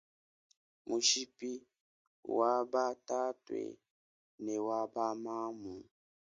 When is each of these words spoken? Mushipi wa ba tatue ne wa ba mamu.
Mushipi 0.87 1.51
wa 2.37 2.53
ba 2.71 2.85
tatue 3.07 3.63
ne 4.43 4.55
wa 4.67 4.79
ba 4.93 5.05
mamu. 5.23 5.75